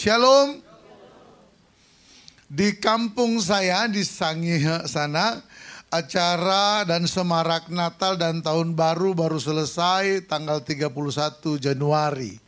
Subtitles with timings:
[0.00, 0.64] Shalom.
[2.48, 5.44] Di kampung saya di Sangihe sana
[5.92, 10.88] acara dan semarak Natal dan tahun baru baru selesai tanggal 31
[11.60, 12.40] Januari.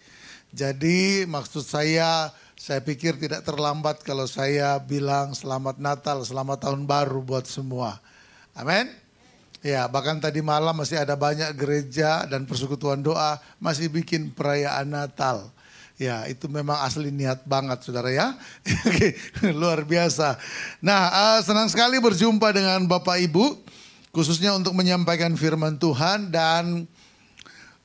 [0.48, 7.20] Jadi maksud saya saya pikir tidak terlambat kalau saya bilang selamat Natal, selamat tahun baru
[7.20, 8.00] buat semua.
[8.56, 8.88] Amin.
[9.60, 15.52] Ya, bahkan tadi malam masih ada banyak gereja dan persekutuan doa masih bikin perayaan Natal.
[16.00, 18.34] Ya, itu memang asli niat banget saudara ya.
[19.60, 20.40] Luar biasa.
[20.80, 23.60] Nah, uh, senang sekali berjumpa dengan Bapak Ibu.
[24.12, 26.32] Khususnya untuk menyampaikan firman Tuhan.
[26.32, 26.88] Dan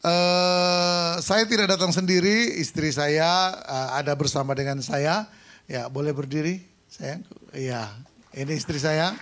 [0.02, 2.58] uh, saya tidak datang sendiri.
[2.64, 5.28] Istri saya uh, ada bersama dengan saya.
[5.68, 7.22] Ya, boleh berdiri sayang?
[7.52, 7.92] Iya,
[8.32, 9.14] ini istri saya.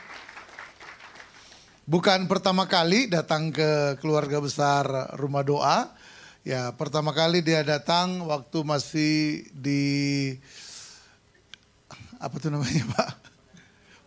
[1.86, 4.86] Bukan pertama kali datang ke keluarga besar
[5.22, 5.94] rumah doa
[6.46, 9.82] Ya, pertama kali dia datang waktu masih di
[12.22, 13.10] apa tuh namanya, Pak?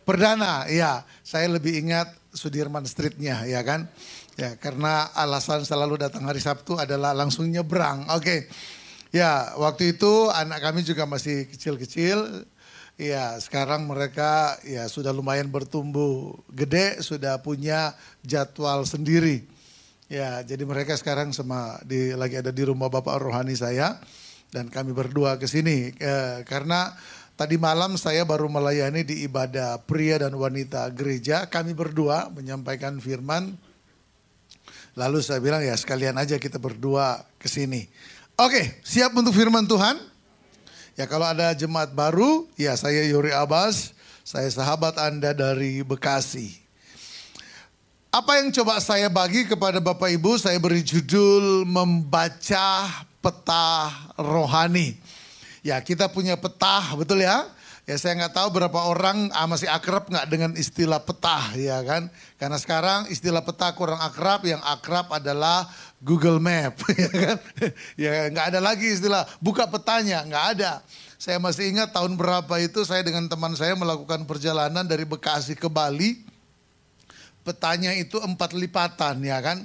[0.07, 1.03] Perdana, ya.
[1.27, 3.91] Saya lebih ingat Sudirman Streetnya, ya kan?
[4.39, 8.07] Ya, karena alasan selalu datang hari Sabtu adalah langsung nyebrang.
[8.15, 8.23] Oke.
[8.23, 8.41] Okay.
[9.11, 12.47] Ya, waktu itu anak kami juga masih kecil-kecil.
[12.95, 19.58] Ya, sekarang mereka ya sudah lumayan bertumbuh gede, sudah punya jadwal sendiri.
[20.09, 24.01] Ya, jadi mereka sekarang sama di lagi ada di rumah Bapak rohani saya
[24.49, 26.97] dan kami berdua ke sini eh, karena
[27.37, 31.45] tadi malam saya baru melayani di ibadah pria dan wanita gereja.
[31.45, 33.53] Kami berdua menyampaikan firman.
[34.97, 37.85] Lalu saya bilang ya sekalian aja kita berdua ke sini.
[38.41, 40.01] Oke, siap untuk firman Tuhan?
[40.97, 43.93] Ya kalau ada jemaat baru, ya saya Yuri Abbas,
[44.25, 46.68] saya sahabat Anda dari Bekasi.
[48.09, 52.89] Apa yang coba saya bagi kepada Bapak Ibu, saya beri judul membaca
[53.21, 54.97] peta rohani.
[55.61, 57.45] Ya kita punya peta, betul ya?
[57.85, 62.09] Ya saya nggak tahu berapa orang ah, masih akrab nggak dengan istilah peta, ya kan?
[62.41, 65.69] Karena sekarang istilah peta kurang akrab, yang akrab adalah
[66.01, 67.37] Google Map, ya kan?
[68.01, 70.81] Ya nggak ada lagi istilah buka petanya, nggak ada.
[71.21, 75.69] Saya masih ingat tahun berapa itu saya dengan teman saya melakukan perjalanan dari Bekasi ke
[75.69, 76.28] Bali
[77.49, 79.65] petanya itu empat lipatan ya kan.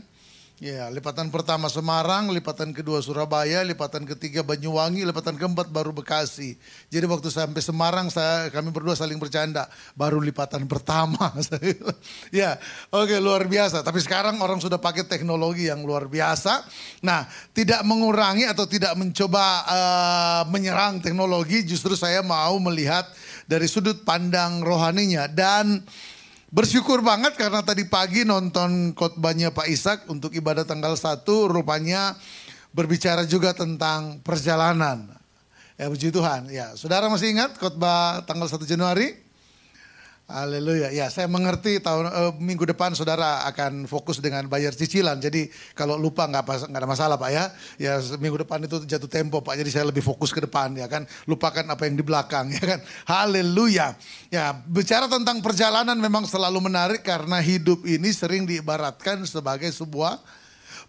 [0.64, 6.56] Ya, lipatan pertama Semarang, lipatan kedua Surabaya, lipatan ketiga Banyuwangi, lipatan keempat baru Bekasi.
[6.88, 11.36] Jadi waktu sampai Semarang saya kami berdua saling bercanda, baru lipatan pertama.
[12.32, 12.56] ya,
[12.96, 13.84] oke okay, luar biasa.
[13.84, 16.64] Tapi sekarang orang sudah pakai teknologi yang luar biasa.
[17.04, 23.04] Nah, tidak mengurangi atau tidak mencoba uh, menyerang teknologi, justru saya mau melihat
[23.52, 25.84] dari sudut pandang rohaninya dan
[26.54, 32.14] Bersyukur banget karena tadi pagi nonton khotbahnya Pak Ishak untuk ibadah tanggal 1 rupanya
[32.70, 35.18] berbicara juga tentang perjalanan.
[35.82, 36.54] Ya puji Tuhan.
[36.54, 39.18] Ya, Saudara masih ingat khotbah tanggal 1 Januari?
[40.34, 40.90] Haleluya.
[40.90, 45.22] Ya, saya mengerti tahun uh, minggu depan saudara akan fokus dengan bayar cicilan.
[45.22, 45.46] Jadi
[45.78, 47.46] kalau lupa nggak nggak ada masalah pak ya.
[47.78, 49.62] Ya minggu depan itu jatuh tempo pak.
[49.62, 51.06] Jadi saya lebih fokus ke depan ya kan.
[51.30, 52.80] Lupakan apa yang di belakang ya kan.
[53.06, 53.94] Haleluya.
[54.34, 60.18] Ya bicara tentang perjalanan memang selalu menarik karena hidup ini sering diibaratkan sebagai sebuah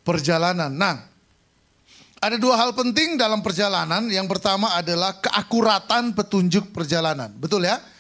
[0.09, 0.73] perjalanan.
[0.73, 1.05] Nah
[2.17, 4.09] ada dua hal penting dalam perjalanan.
[4.09, 7.29] Yang pertama adalah keakuratan petunjuk perjalanan.
[7.37, 7.93] Betul ya?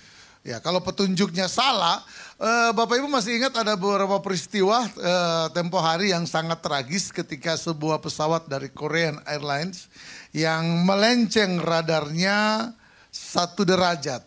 [0.44, 2.04] Ya, kalau petunjuknya salah,
[2.36, 7.56] eh, Bapak Ibu masih ingat ada beberapa peristiwa eh, tempo hari yang sangat tragis ketika
[7.56, 9.88] sebuah pesawat dari Korean Airlines
[10.36, 12.68] yang melenceng radarnya
[13.08, 14.20] satu derajat.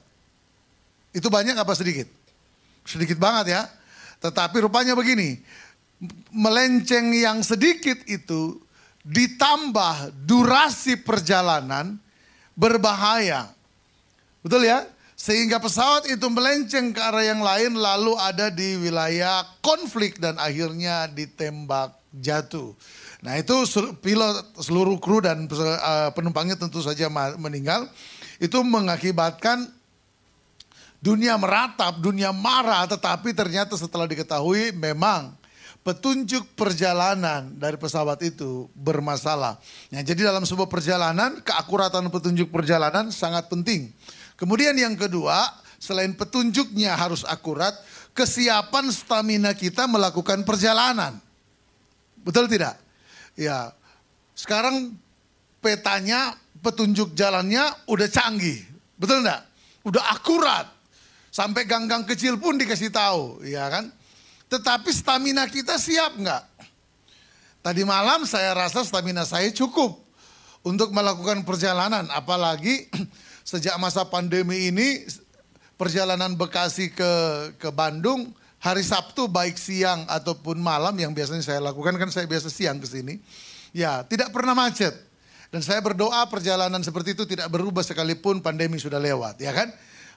[1.13, 2.09] Itu banyak apa sedikit?
[2.81, 3.69] Sedikit banget ya.
[4.17, 5.38] Tetapi rupanya begini,
[6.34, 8.57] melenceng yang sedikit itu
[9.05, 12.01] ditambah durasi perjalanan
[12.57, 13.53] berbahaya.
[14.41, 14.97] Betul ya?
[15.17, 21.09] Sehingga pesawat itu melenceng ke arah yang lain lalu ada di wilayah konflik dan akhirnya
[21.09, 22.78] ditembak jatuh.
[23.25, 23.66] Nah itu
[23.97, 27.89] pilot seluruh kru dan eh, penumpangnya tentu saja meninggal.
[28.38, 29.66] Itu mengakibatkan
[31.02, 35.34] dunia meratap, dunia marah tetapi ternyata setelah diketahui memang
[35.81, 39.58] petunjuk perjalanan dari pesawat itu bermasalah.
[39.87, 43.90] Nah, jadi dalam sebuah perjalanan keakuratan petunjuk perjalanan sangat penting.
[44.37, 45.49] Kemudian yang kedua,
[45.81, 47.73] selain petunjuknya harus akurat,
[48.13, 51.17] kesiapan stamina kita melakukan perjalanan.
[52.22, 52.78] Betul tidak?
[53.34, 53.73] Ya.
[54.37, 54.93] Sekarang
[55.57, 58.61] petanya, petunjuk jalannya udah canggih.
[58.97, 59.41] Betul enggak?
[59.81, 60.69] Udah akurat.
[61.34, 63.89] Sampai gang-gang kecil pun dikasih tahu, ya kan?
[64.49, 66.45] Tetapi stamina kita siap enggak?
[67.61, 69.97] Tadi malam saya rasa stamina saya cukup
[70.66, 72.89] untuk melakukan perjalanan, apalagi
[73.47, 75.08] sejak masa pandemi ini
[75.79, 77.11] perjalanan Bekasi ke
[77.55, 82.52] ke Bandung hari Sabtu baik siang ataupun malam yang biasanya saya lakukan kan saya biasa
[82.52, 83.23] siang ke sini.
[83.72, 84.91] Ya, tidak pernah macet.
[85.47, 89.72] Dan saya berdoa perjalanan seperti itu tidak berubah sekalipun pandemi sudah lewat, ya kan?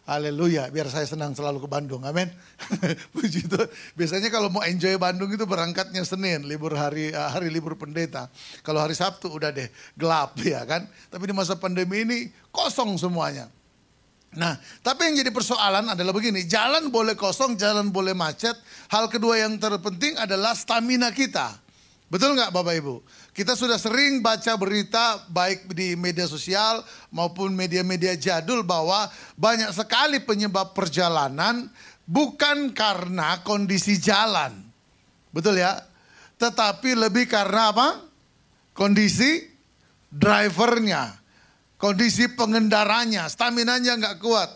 [0.09, 2.01] Haleluya, biar saya senang selalu ke Bandung.
[2.03, 2.27] Amin.
[3.15, 3.69] Puji Tuhan.
[3.95, 8.33] Biasanya kalau mau enjoy Bandung itu berangkatnya Senin, libur hari eh, hari libur pendeta.
[8.65, 10.89] Kalau hari Sabtu udah deh gelap ya kan.
[11.13, 12.19] Tapi di masa pandemi ini
[12.49, 13.53] kosong semuanya.
[14.31, 14.55] Nah,
[14.87, 18.55] tapi yang jadi persoalan adalah begini, jalan boleh kosong, jalan boleh macet.
[18.87, 21.59] Hal kedua yang terpenting adalah stamina kita.
[22.11, 23.03] Betul nggak Bapak Ibu?
[23.31, 26.83] Kita sudah sering baca berita baik di media sosial
[27.15, 29.07] maupun media-media jadul bahwa
[29.39, 31.71] banyak sekali penyebab perjalanan
[32.05, 34.55] bukan karena kondisi jalan.
[35.31, 35.79] Betul ya?
[36.43, 37.89] Tetapi lebih karena apa?
[38.75, 39.47] Kondisi
[40.11, 41.21] drivernya
[41.81, 44.53] kondisi pengendaranya, stamina-nya nggak kuat.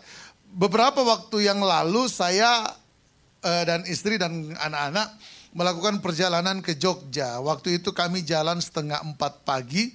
[0.54, 2.68] Beberapa waktu yang lalu saya
[3.42, 5.08] uh, dan istri dan anak-anak
[5.54, 7.38] melakukan perjalanan ke Jogja.
[7.38, 9.94] Waktu itu kami jalan setengah empat pagi.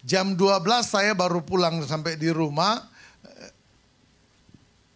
[0.00, 2.80] Jam 12 saya baru pulang sampai di rumah.
[3.22, 3.52] Eh,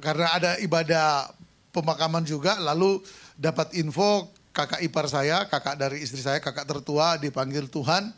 [0.01, 1.29] karena ada ibadah
[1.77, 2.57] pemakaman juga.
[2.57, 3.05] Lalu
[3.37, 8.17] dapat info kakak ipar saya, kakak dari istri saya, kakak tertua dipanggil Tuhan.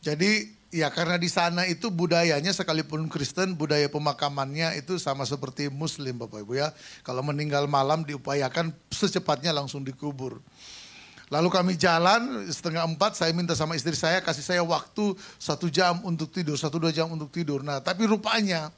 [0.00, 6.22] Jadi Ya karena di sana itu budayanya sekalipun Kristen budaya pemakamannya itu sama seperti Muslim
[6.22, 6.70] Bapak Ibu ya.
[7.02, 10.38] Kalau meninggal malam diupayakan secepatnya langsung dikubur.
[11.30, 16.02] Lalu kami jalan setengah empat saya minta sama istri saya kasih saya waktu satu jam
[16.02, 17.62] untuk tidur, satu dua jam untuk tidur.
[17.62, 18.74] Nah tapi rupanya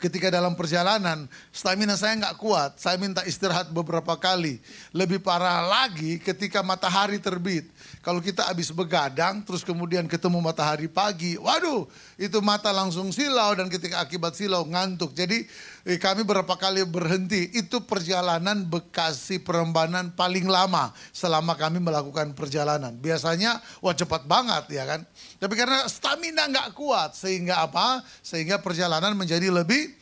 [0.00, 2.80] ketika dalam perjalanan stamina saya nggak kuat.
[2.80, 4.56] Saya minta istirahat beberapa kali.
[4.96, 7.68] Lebih parah lagi ketika matahari terbit.
[8.00, 11.88] Kalau kita habis begadang terus kemudian ketemu matahari pagi, waduh
[12.20, 15.12] itu mata langsung silau dan ketika akibat silau ngantuk.
[15.16, 15.44] Jadi
[15.84, 17.52] kami berapa kali berhenti.
[17.52, 22.96] Itu perjalanan Bekasi Perembanan paling lama selama kami melakukan perjalanan.
[22.96, 25.04] Biasanya wah cepat banget ya kan.
[25.36, 28.00] Tapi karena stamina nggak kuat sehingga apa?
[28.24, 29.92] Sehingga perjalanan menjadi lebih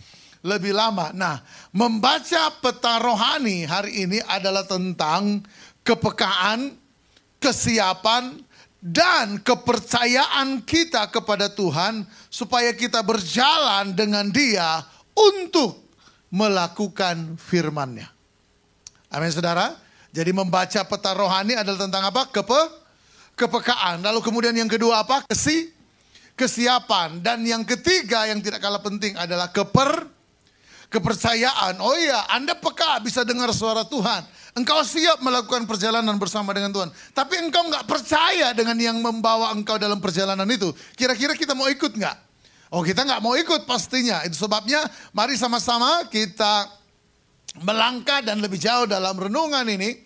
[0.47, 1.11] lebih lama.
[1.11, 1.43] Nah,
[1.75, 5.43] membaca peta rohani hari ini adalah tentang
[5.83, 6.79] kepekaan
[7.43, 8.39] kesiapan,
[8.83, 14.83] dan kepercayaan kita kepada Tuhan supaya kita berjalan dengan dia
[15.17, 15.83] untuk
[16.33, 18.09] melakukan firman-Nya.
[19.13, 19.77] Amin saudara.
[20.13, 22.29] Jadi membaca peta rohani adalah tentang apa?
[22.29, 22.61] Kepe,
[23.37, 24.01] kepekaan.
[24.05, 25.25] Lalu kemudian yang kedua apa?
[25.29, 25.73] Kesi,
[26.37, 27.21] kesiapan.
[27.21, 30.09] Dan yang ketiga yang tidak kalah penting adalah keper,
[30.93, 31.81] kepercayaan.
[31.81, 34.25] Oh iya, Anda peka bisa dengar suara Tuhan.
[34.53, 36.93] Engkau siap melakukan perjalanan bersama dengan Tuhan.
[37.17, 40.77] Tapi engkau nggak percaya dengan yang membawa engkau dalam perjalanan itu.
[40.93, 42.32] Kira-kira kita mau ikut nggak?
[42.73, 44.25] Oh kita nggak mau ikut pastinya.
[44.25, 46.73] Itu sebabnya mari sama-sama kita
[47.61, 50.01] melangkah dan lebih jauh dalam renungan ini.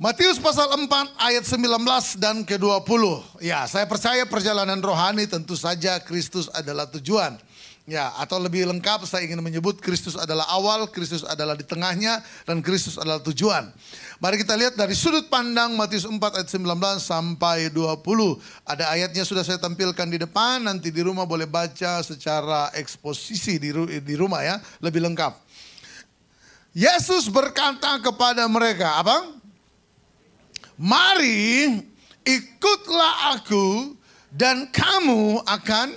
[0.00, 0.88] Matius pasal 4
[1.20, 3.02] ayat 19 dan ke-20.
[3.42, 7.36] Ya, saya percaya perjalanan rohani tentu saja Kristus adalah tujuan.
[7.88, 12.62] Ya, atau lebih lengkap saya ingin menyebut Kristus adalah awal, Kristus adalah di tengahnya, dan
[12.62, 13.74] Kristus adalah tujuan.
[14.18, 18.02] Mari kita lihat dari sudut pandang Matius 4 ayat 19 sampai 20.
[18.66, 23.70] Ada ayatnya sudah saya tampilkan di depan, nanti di rumah boleh baca secara eksposisi di,
[24.02, 25.38] di rumah ya, lebih lengkap.
[26.74, 29.38] Yesus berkata kepada mereka, apa?
[30.74, 31.78] Mari
[32.26, 33.94] ikutlah aku
[34.34, 35.94] dan kamu akan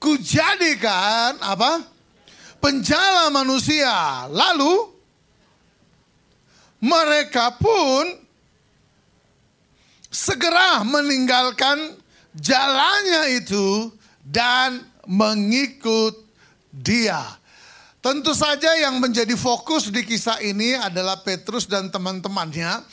[0.00, 1.84] kujadikan apa?
[2.56, 4.24] Penjala manusia.
[4.32, 4.93] Lalu
[6.84, 8.12] mereka pun
[10.12, 11.96] segera meninggalkan
[12.36, 13.88] jalannya itu
[14.20, 16.12] dan mengikut
[16.68, 17.24] dia.
[18.04, 22.84] Tentu saja yang menjadi fokus di kisah ini adalah Petrus dan teman-temannya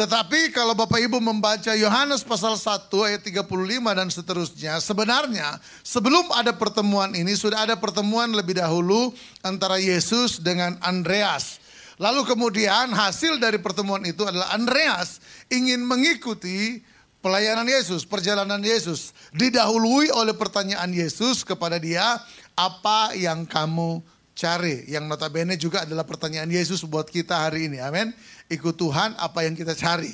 [0.00, 3.44] tetapi kalau Bapak Ibu membaca Yohanes pasal 1 ayat 35
[3.84, 9.12] dan seterusnya, sebenarnya sebelum ada pertemuan ini sudah ada pertemuan lebih dahulu
[9.44, 11.59] antara Yesus dengan Andreas.
[12.00, 15.20] Lalu kemudian hasil dari pertemuan itu adalah Andreas
[15.52, 16.80] ingin mengikuti
[17.20, 19.12] pelayanan Yesus, perjalanan Yesus.
[19.36, 22.16] Didahului oleh pertanyaan Yesus kepada dia,
[22.56, 24.00] apa yang kamu
[24.32, 24.88] cari?
[24.88, 27.84] Yang notabene juga adalah pertanyaan Yesus buat kita hari ini.
[27.84, 28.16] Amin
[28.50, 30.10] ikut Tuhan apa yang kita cari.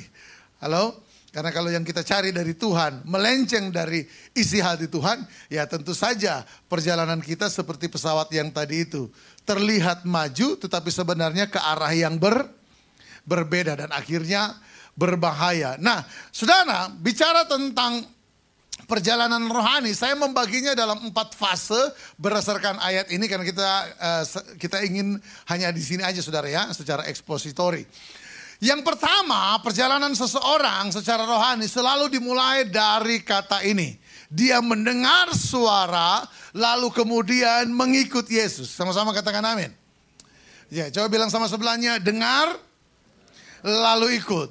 [0.61, 1.06] Halo?
[1.37, 5.21] Karena kalau yang kita cari dari Tuhan, melenceng dari isi hati Tuhan,
[5.53, 9.13] ya tentu saja perjalanan kita seperti pesawat yang tadi itu.
[9.45, 12.41] Terlihat maju tetapi sebenarnya ke arah yang ber,
[13.29, 14.57] berbeda dan akhirnya
[14.97, 15.77] berbahaya.
[15.77, 18.01] Nah, saudara, bicara tentang
[18.89, 19.93] perjalanan rohani.
[19.93, 23.69] Saya membaginya dalam empat fase berdasarkan ayat ini karena kita
[24.01, 24.25] uh,
[24.57, 25.21] kita ingin
[25.53, 27.85] hanya di sini aja saudara ya secara ekspositori.
[28.57, 34.01] Yang pertama, perjalanan seseorang secara rohani selalu dimulai dari kata ini.
[34.33, 36.25] Dia mendengar suara
[36.57, 38.73] lalu kemudian mengikut Yesus.
[38.73, 39.71] Sama-sama katakan amin.
[40.73, 42.59] Ya, coba bilang sama sebelahnya, dengar
[43.63, 44.51] lalu ikut.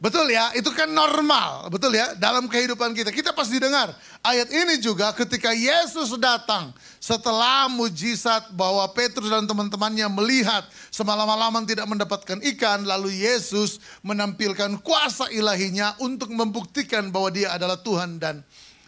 [0.00, 3.12] Betul ya, itu kan normal, betul ya, dalam kehidupan kita.
[3.12, 3.92] Kita pasti dengar.
[4.24, 11.84] Ayat ini juga ketika Yesus datang setelah mujizat bahwa Petrus dan teman-temannya melihat semalam-malaman tidak
[11.84, 18.40] mendapatkan ikan, lalu Yesus menampilkan kuasa ilahinya untuk membuktikan bahwa dia adalah Tuhan dan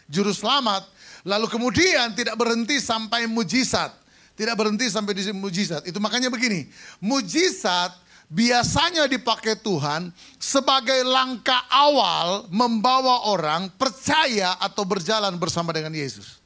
[0.08, 0.88] juru selamat.
[1.28, 3.92] Lalu kemudian tidak berhenti sampai mujizat.
[4.32, 5.84] Tidak berhenti sampai di mujizat.
[5.84, 6.72] Itu makanya begini,
[7.04, 7.92] mujizat
[8.32, 10.08] biasanya dipakai Tuhan
[10.40, 16.40] sebagai langkah awal membawa orang percaya atau berjalan bersama dengan Yesus.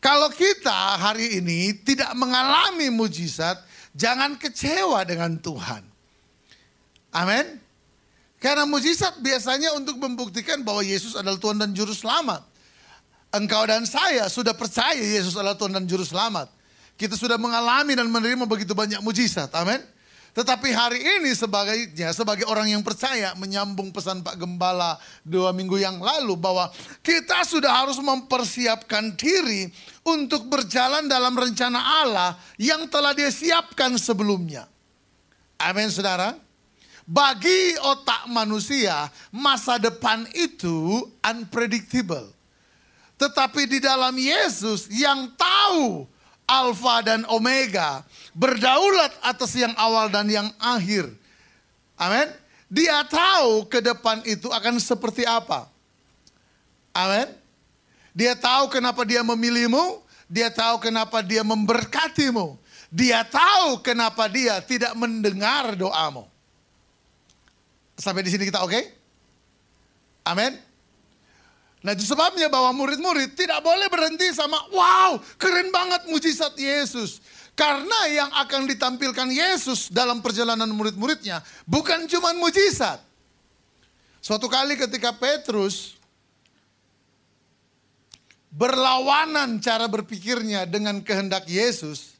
[0.00, 3.60] Kalau kita hari ini tidak mengalami mujizat,
[3.92, 5.84] jangan kecewa dengan Tuhan.
[7.12, 7.60] Amin.
[8.38, 12.46] Karena mujizat biasanya untuk membuktikan bahwa Yesus adalah Tuhan dan Juru Selamat.
[13.34, 16.48] Engkau dan saya sudah percaya Yesus adalah Tuhan dan Juru Selamat.
[16.94, 19.50] Kita sudah mengalami dan menerima begitu banyak mujizat.
[19.52, 19.82] Amin.
[20.38, 24.94] Tetapi hari ini sebagai sebagai orang yang percaya menyambung pesan Pak Gembala
[25.26, 26.70] dua minggu yang lalu bahwa
[27.02, 29.66] kita sudah harus mempersiapkan diri
[30.06, 34.70] untuk berjalan dalam rencana Allah yang telah dia siapkan sebelumnya.
[35.58, 36.38] Amin saudara.
[37.02, 42.30] Bagi otak manusia masa depan itu unpredictable.
[43.18, 46.06] Tetapi di dalam Yesus yang tahu
[46.48, 48.00] Alfa dan Omega,
[48.32, 51.12] berdaulat atas yang awal dan yang akhir.
[52.00, 52.32] Amin.
[52.72, 55.68] Dia tahu ke depan itu akan seperti apa.
[56.96, 57.28] Amin.
[58.16, 62.56] Dia tahu kenapa dia memilihmu, dia tahu kenapa dia memberkatimu.
[62.88, 66.24] Dia tahu kenapa dia tidak mendengar doamu.
[68.00, 68.72] Sampai di sini kita oke?
[68.72, 68.84] Okay?
[70.24, 70.56] Amin.
[71.78, 77.22] Nah itu sebabnya bahwa murid-murid tidak boleh berhenti sama wow keren banget mujizat Yesus.
[77.58, 83.02] Karena yang akan ditampilkan Yesus dalam perjalanan murid-muridnya bukan cuma mujizat.
[84.22, 85.98] Suatu kali ketika Petrus
[88.50, 92.18] berlawanan cara berpikirnya dengan kehendak Yesus,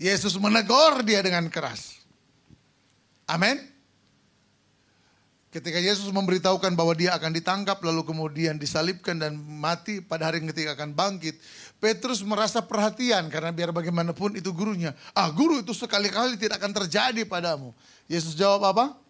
[0.00, 2.00] Yesus menegur dia dengan keras.
[3.28, 3.75] Amin.
[5.56, 10.76] Ketika Yesus memberitahukan bahwa dia akan ditangkap lalu kemudian disalibkan dan mati pada hari ketika
[10.76, 11.40] akan bangkit.
[11.80, 14.92] Petrus merasa perhatian karena biar bagaimanapun itu gurunya.
[15.16, 17.72] Ah guru itu sekali-kali tidak akan terjadi padamu.
[18.04, 19.00] Yesus jawab apa?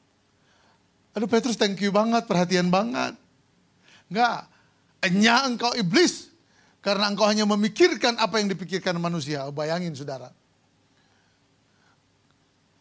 [1.19, 3.19] Aduh Petrus thank you banget, perhatian banget.
[4.07, 4.47] Enggak,
[5.03, 6.31] enya engkau iblis.
[6.79, 9.43] Karena engkau hanya memikirkan apa yang dipikirkan manusia.
[9.51, 10.31] Bayangin saudara.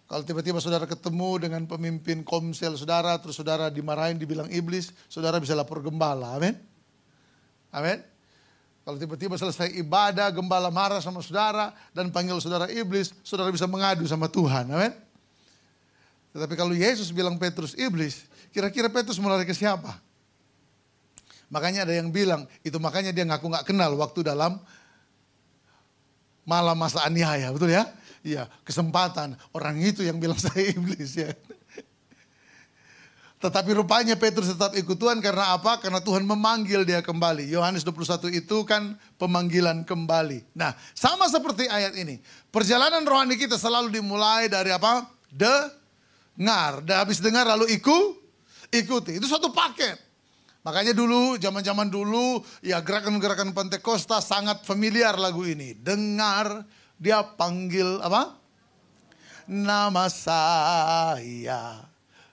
[0.06, 5.58] Kalau tiba-tiba saudara ketemu dengan pemimpin komsel saudara, terus saudara dimarahin, dibilang iblis, saudara bisa
[5.58, 6.38] lapor gembala.
[6.38, 6.54] Amin.
[7.74, 8.06] Amin.
[8.86, 14.06] Kalau tiba-tiba selesai ibadah, gembala marah sama saudara dan panggil saudara iblis, saudara bisa mengadu
[14.06, 14.70] sama Tuhan.
[14.70, 14.94] Amin.
[16.38, 19.98] Tetapi kalau Yesus bilang Petrus iblis, kira-kira Petrus mulai ke siapa?
[21.50, 24.62] Makanya ada yang bilang, itu makanya dia ngaku nggak kenal waktu dalam
[26.46, 27.90] malam masa aniaya, betul ya?
[28.26, 29.38] Iya, kesempatan.
[29.54, 31.30] Orang itu yang bilang saya iblis ya.
[33.38, 35.78] Tetapi rupanya Petrus tetap ikut Tuhan karena apa?
[35.78, 37.46] Karena Tuhan memanggil dia kembali.
[37.54, 40.42] Yohanes 21 itu kan pemanggilan kembali.
[40.58, 42.18] Nah, sama seperti ayat ini.
[42.50, 45.06] Perjalanan rohani kita selalu dimulai dari apa?
[45.30, 46.82] Dengar.
[46.82, 48.18] Dan habis dengar lalu ikut,
[48.74, 49.22] ikuti.
[49.22, 50.02] Itu satu paket.
[50.66, 55.78] Makanya dulu, zaman-zaman dulu, ya gerakan-gerakan Pentakosta sangat familiar lagu ini.
[55.78, 56.66] Dengar,
[56.96, 58.36] dia panggil apa?
[59.46, 61.86] Nama saya.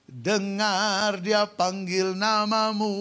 [0.09, 2.93] Dengar dia panggil namamu.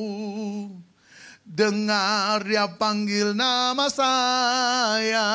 [1.43, 5.27] Dengar dia panggil nama saya.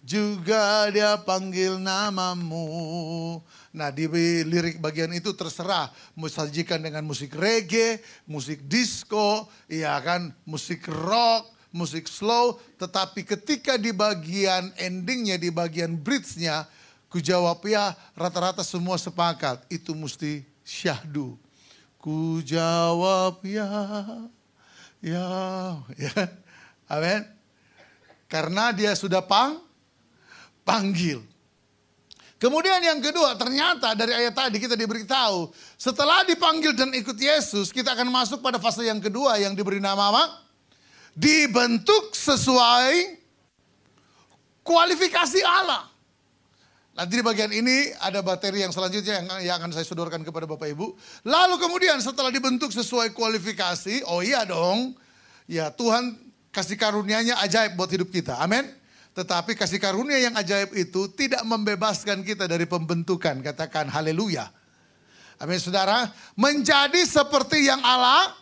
[0.00, 3.40] Juga dia panggil namamu.
[3.76, 4.08] Nah di
[4.48, 11.52] lirik bagian itu terserah mau sajikan dengan musik reggae, musik disco, iya kan, musik rock,
[11.68, 16.64] musik slow, tetapi ketika di bagian endingnya, di bagian bridge-nya,
[17.08, 21.36] ku jawab ya rata-rata semua sepakat, itu mesti syahdu.
[22.00, 23.68] Ku jawab ya,
[25.02, 25.28] ya,
[25.98, 26.14] ya,
[26.88, 27.26] amin.
[28.28, 29.60] Karena dia sudah pang,
[30.64, 31.24] panggil.
[32.38, 37.98] Kemudian yang kedua, ternyata dari ayat tadi kita diberitahu, setelah dipanggil dan ikut Yesus, kita
[37.98, 40.47] akan masuk pada fase yang kedua yang diberi nama apa?
[41.18, 43.18] Dibentuk sesuai
[44.62, 45.90] kualifikasi Allah.
[46.94, 50.70] Nanti di bagian ini ada materi yang selanjutnya yang, yang akan saya sodorkan kepada Bapak
[50.70, 50.94] Ibu.
[51.26, 54.98] Lalu kemudian setelah dibentuk sesuai kualifikasi, oh iya dong,
[55.46, 56.18] ya Tuhan
[56.54, 58.38] kasih karunia-Nya ajaib buat hidup kita.
[58.38, 58.66] Amin.
[59.14, 63.42] Tetapi kasih karunia yang ajaib itu tidak membebaskan kita dari pembentukan.
[63.42, 64.50] Katakan haleluya.
[65.38, 66.10] Amin saudara.
[66.34, 68.34] Menjadi seperti yang Allah,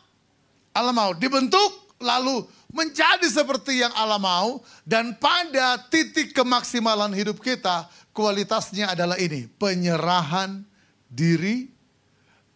[0.72, 1.12] Allah mau.
[1.16, 4.60] Dibentuk lalu menjadi seperti yang Allah mau.
[4.84, 9.48] Dan pada titik kemaksimalan hidup kita, kualitasnya adalah ini.
[9.56, 10.64] Penyerahan
[11.08, 11.70] diri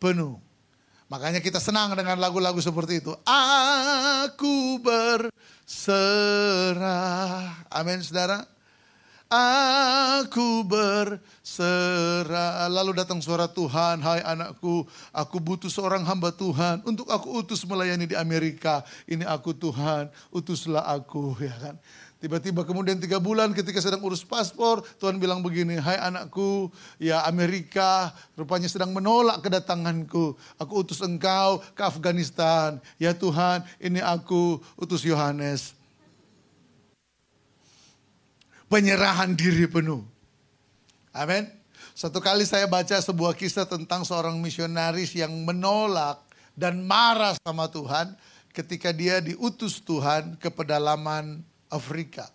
[0.00, 0.40] penuh.
[1.10, 3.10] Makanya kita senang dengan lagu-lagu seperti itu.
[3.26, 6.06] Aku berserah.
[7.66, 8.46] Amin saudara.
[9.30, 12.66] Aku berserah.
[12.66, 14.82] Lalu datang suara Tuhan, hai anakku,
[15.14, 18.82] aku butuh seorang hamba Tuhan untuk aku utus melayani di Amerika.
[19.06, 21.78] Ini aku Tuhan, utuslah aku, ya kan.
[22.18, 26.66] Tiba-tiba kemudian tiga bulan ketika sedang urus paspor, Tuhan bilang begini, hai anakku,
[26.98, 30.34] ya Amerika rupanya sedang menolak kedatanganku.
[30.58, 32.82] Aku utus engkau ke Afghanistan.
[32.98, 35.79] Ya Tuhan, ini aku utus Yohanes.
[38.70, 40.06] Penyerahan diri penuh.
[41.10, 41.50] Amin.
[41.90, 46.22] Satu kali saya baca sebuah kisah tentang seorang misionaris yang menolak
[46.54, 48.14] dan marah sama Tuhan
[48.54, 52.30] ketika dia diutus Tuhan ke pedalaman Afrika.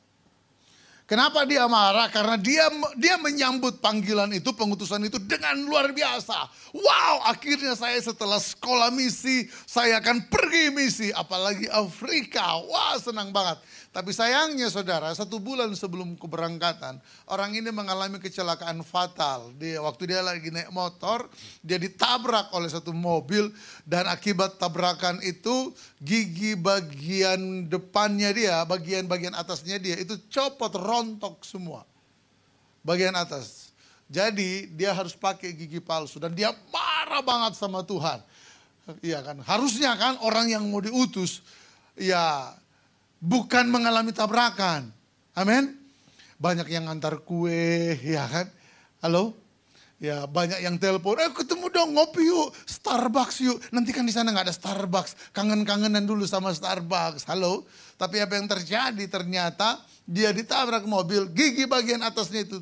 [1.06, 2.10] Kenapa dia marah?
[2.10, 2.66] Karena dia
[2.98, 6.50] dia menyambut panggilan itu, pengutusan itu dengan luar biasa.
[6.74, 12.58] Wow, akhirnya saya setelah sekolah misi, saya akan pergi misi, apalagi Afrika.
[12.66, 13.62] Wah, senang banget.
[13.96, 17.00] Tapi sayangnya saudara, satu bulan sebelum keberangkatan,
[17.32, 19.56] orang ini mengalami kecelakaan fatal.
[19.56, 21.32] Dia waktu dia lagi naik motor,
[21.64, 23.54] dia ditabrak oleh satu mobil
[23.88, 25.72] dan akibat tabrakan itu
[26.04, 31.84] gigi bagian depannya dia, bagian-bagian atasnya dia itu copot rontok semua.
[32.88, 33.76] Bagian atas.
[34.08, 38.22] Jadi dia harus pakai gigi palsu dan dia marah banget sama Tuhan.
[39.02, 39.42] Iya kan?
[39.42, 41.42] Harusnya kan orang yang mau diutus
[41.98, 42.54] ya
[43.18, 44.94] bukan mengalami tabrakan.
[45.34, 45.74] Amin.
[46.38, 48.48] Banyak yang antar kue, ya kan?
[49.02, 49.34] Halo?
[49.96, 53.58] Ya banyak yang telepon, eh ketemu dong ngopi yuk, Starbucks yuk.
[53.72, 57.24] Nanti kan di sana nggak ada Starbucks, kangen-kangenan dulu sama Starbucks.
[57.32, 57.64] Halo?
[57.96, 62.62] Tapi apa yang terjadi ternyata dia ditabrak mobil, gigi bagian atasnya itu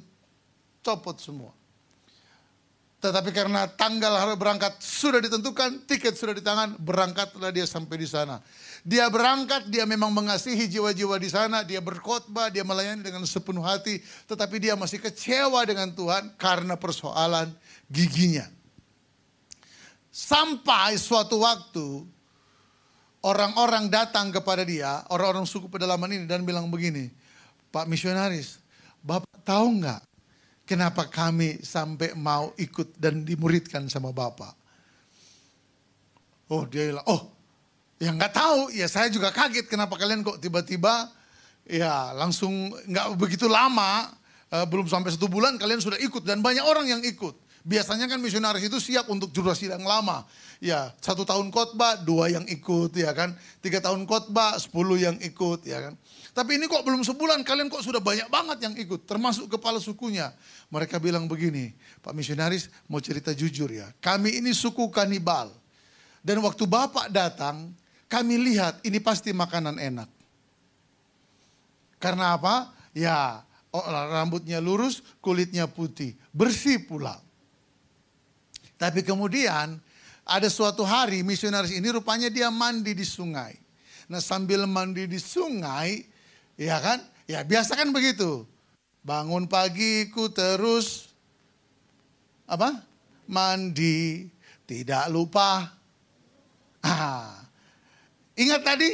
[0.79, 1.51] copot semua.
[3.03, 8.07] Tetapi karena tanggal harus berangkat sudah ditentukan, tiket sudah di tangan, berangkatlah dia sampai di
[8.07, 8.39] sana.
[8.79, 13.99] Dia berangkat, dia memang mengasihi jiwa-jiwa di sana, dia berkhotbah, dia melayani dengan sepenuh hati,
[14.23, 17.51] tetapi dia masih kecewa dengan Tuhan karena persoalan
[17.91, 18.47] giginya.
[20.07, 22.07] Sampai suatu waktu
[23.19, 27.11] orang-orang datang kepada dia, orang-orang suku pedalaman ini dan bilang begini,
[27.73, 28.61] Pak misionaris,
[29.01, 30.01] Bapak tahu nggak
[30.69, 34.53] kenapa kami sampai mau ikut dan dimuridkan sama Bapak?
[36.53, 37.33] Oh dia bilang, oh
[38.03, 41.07] Ya nggak tahu, ya saya juga kaget kenapa kalian kok tiba-tiba
[41.63, 44.11] ya langsung nggak begitu lama,
[44.51, 47.31] uh, belum sampai satu bulan kalian sudah ikut dan banyak orang yang ikut.
[47.63, 50.27] Biasanya kan misionaris itu siap untuk durasi yang lama.
[50.59, 55.63] Ya satu tahun khotbah dua yang ikut ya kan, tiga tahun khotbah sepuluh yang ikut
[55.63, 55.93] ya kan.
[56.33, 60.33] Tapi ini kok belum sebulan kalian kok sudah banyak banget yang ikut, termasuk kepala sukunya.
[60.73, 65.53] Mereka bilang begini, Pak misionaris mau cerita jujur ya, kami ini suku kanibal.
[66.25, 67.69] Dan waktu Bapak datang,
[68.09, 70.09] kami lihat ini pasti makanan enak.
[72.01, 72.73] Karena apa?
[72.97, 77.21] Ya, oh, rambutnya lurus, kulitnya putih, bersih pula.
[78.81, 79.77] Tapi kemudian
[80.25, 83.53] ada suatu hari misionaris ini rupanya dia mandi di sungai.
[84.09, 86.03] Nah sambil mandi di sungai,
[86.57, 86.99] ya kan?
[87.29, 88.47] Ya biasa kan begitu.
[89.03, 91.11] Bangun pagi ku terus
[92.47, 92.83] apa?
[93.27, 94.27] Mandi,
[94.67, 95.71] tidak lupa.
[96.83, 97.43] Ah,
[98.33, 98.89] Ingat tadi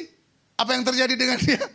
[0.59, 1.63] apa yang terjadi dengan dia?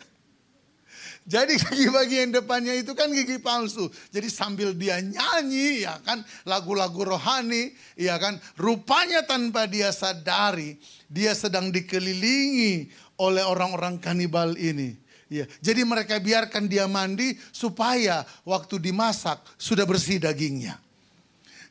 [1.24, 3.88] Jadi gigi bagian depannya itu kan gigi palsu.
[4.12, 10.76] Jadi sambil dia nyanyi ya kan lagu-lagu rohani ya kan rupanya tanpa dia sadari
[11.08, 15.00] dia sedang dikelilingi oleh orang-orang kanibal ini.
[15.32, 20.76] Ya, jadi mereka biarkan dia mandi supaya waktu dimasak sudah bersih dagingnya.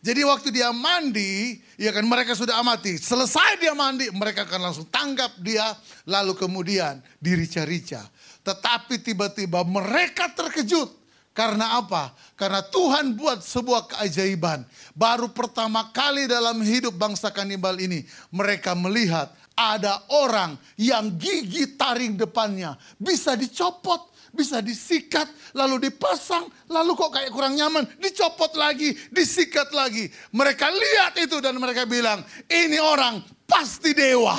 [0.03, 2.99] Jadi waktu dia mandi, ya kan mereka sudah amati.
[2.99, 5.63] Selesai dia mandi, mereka akan langsung tangkap dia,
[6.03, 8.03] lalu kemudian dirica-rica.
[8.43, 12.13] Tetapi tiba-tiba mereka terkejut Karena apa?
[12.37, 14.61] Karena Tuhan buat sebuah keajaiban.
[14.93, 22.17] Baru pertama kali dalam hidup bangsa kanibal ini, mereka melihat ada orang yang gigi taring
[22.17, 29.69] depannya bisa dicopot, bisa disikat, lalu dipasang, lalu kok kayak kurang nyaman, dicopot lagi, disikat
[29.71, 30.09] lagi.
[30.33, 34.35] Mereka lihat itu dan mereka bilang, ini orang pasti dewa.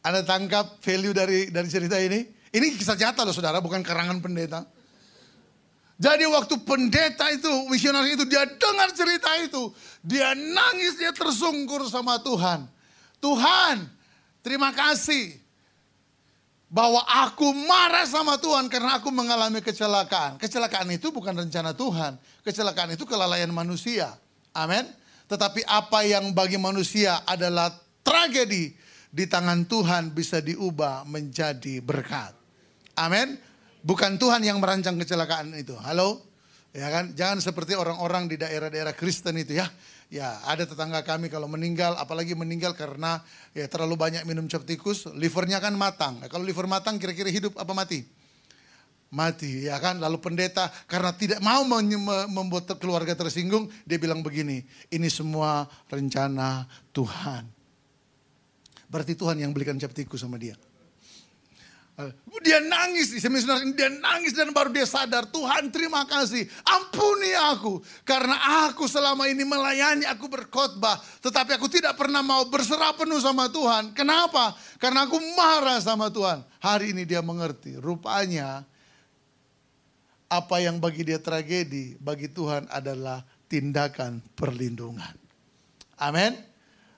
[0.00, 2.24] Anda tangkap value dari dari cerita ini?
[2.50, 4.64] Ini kisah nyata loh saudara, bukan karangan pendeta.
[6.00, 9.68] Jadi waktu pendeta itu, misionaris itu, dia dengar cerita itu.
[10.00, 12.64] Dia nangis, dia tersungkur sama Tuhan.
[13.20, 13.84] Tuhan,
[14.40, 15.36] terima kasih.
[16.72, 20.40] Bahwa aku marah sama Tuhan karena aku mengalami kecelakaan.
[20.40, 22.16] Kecelakaan itu bukan rencana Tuhan.
[22.48, 24.16] Kecelakaan itu kelalaian manusia.
[24.56, 24.88] Amin.
[25.28, 28.72] Tetapi apa yang bagi manusia adalah tragedi
[29.12, 32.32] di tangan Tuhan bisa diubah menjadi berkat.
[32.96, 33.49] Amin.
[33.80, 35.72] Bukan Tuhan yang merancang kecelakaan itu.
[35.80, 36.20] Halo?
[36.70, 37.16] Ya kan?
[37.16, 39.66] Jangan seperti orang-orang di daerah-daerah Kristen itu ya.
[40.10, 43.22] Ya, ada tetangga kami kalau meninggal, apalagi meninggal karena
[43.54, 46.18] ya terlalu banyak minum cap tikus, livernya kan matang.
[46.18, 48.02] Nah, kalau liver matang kira-kira hidup apa mati?
[49.10, 50.02] Mati, ya kan?
[50.02, 51.62] Lalu pendeta karena tidak mau
[52.26, 57.46] membuat keluarga tersinggung, dia bilang begini, ini semua rencana Tuhan.
[58.90, 60.58] Berarti Tuhan yang belikan cap tikus sama dia.
[62.40, 67.84] Dia nangis, dia nangis dan baru dia sadar, Tuhan terima kasih, ampuni aku.
[68.06, 70.96] Karena aku selama ini melayani, aku berkhotbah.
[71.20, 73.92] Tetapi aku tidak pernah mau berserah penuh sama Tuhan.
[73.92, 74.56] Kenapa?
[74.80, 76.40] Karena aku marah sama Tuhan.
[76.64, 78.64] Hari ini dia mengerti, rupanya
[80.30, 85.12] apa yang bagi dia tragedi, bagi Tuhan adalah tindakan perlindungan.
[85.98, 86.38] Amin.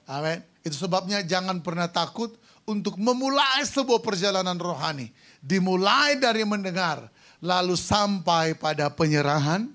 [0.06, 0.44] Amin.
[0.62, 2.36] Itu sebabnya jangan pernah takut
[2.66, 5.10] untuk memulai sebuah perjalanan rohani.
[5.42, 7.10] Dimulai dari mendengar,
[7.42, 9.66] lalu sampai pada penyerahan,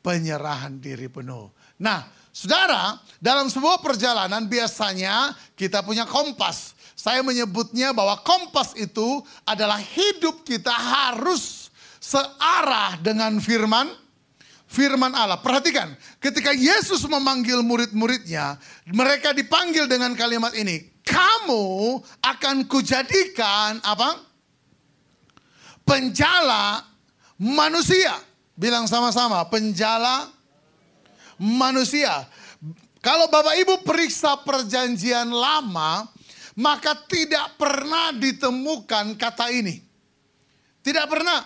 [0.00, 1.50] penyerahan diri penuh.
[1.80, 6.78] Nah, saudara, dalam sebuah perjalanan biasanya kita punya kompas.
[6.94, 13.88] Saya menyebutnya bahwa kompas itu adalah hidup kita harus searah dengan firman
[14.70, 15.40] firman Allah.
[15.40, 15.90] Perhatikan,
[16.22, 24.22] ketika Yesus memanggil murid-muridnya, mereka dipanggil dengan kalimat ini, "Kamu akan kujadikan apa?
[25.82, 26.86] Penjala
[27.42, 28.14] manusia."
[28.54, 30.28] Bilang sama-sama, penjala
[31.40, 32.28] manusia.
[33.00, 36.04] Kalau Bapak Ibu periksa perjanjian lama,
[36.60, 39.80] maka tidak pernah ditemukan kata ini.
[40.84, 41.40] Tidak pernah.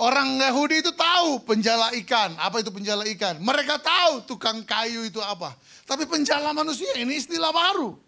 [0.00, 2.32] Orang Yahudi itu tahu penjala ikan.
[2.40, 3.36] Apa itu penjala ikan?
[3.42, 5.52] Mereka tahu tukang kayu itu apa.
[5.84, 7.98] Tapi penjala manusia ini istilah baru.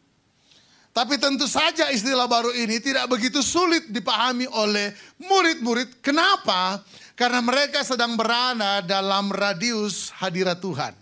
[0.93, 4.93] Tapi tentu saja istilah baru ini tidak begitu sulit dipahami oleh
[5.25, 6.05] murid-murid.
[6.05, 6.85] Kenapa?
[7.17, 10.93] Karena mereka sedang berada dalam radius hadirat Tuhan.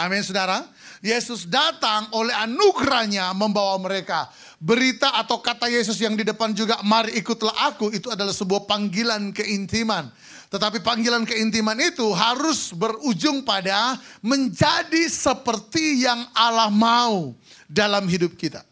[0.00, 0.64] Amin saudara.
[1.04, 7.16] Yesus datang oleh anugerahnya membawa mereka berita atau kata Yesus yang di depan juga mari
[7.20, 10.08] ikutlah aku itu adalah sebuah panggilan keintiman.
[10.48, 17.36] Tetapi panggilan keintiman itu harus berujung pada menjadi seperti yang Allah mau
[17.68, 18.69] dalam hidup kita.